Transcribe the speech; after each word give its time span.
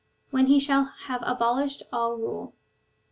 27 0.31 0.31
When 0.45 0.51
he 0.51 0.59
shall 0.59 0.85
have 1.01 1.21
abolished 1.27 1.83
all 1.93 2.15
rule. 2.17 2.55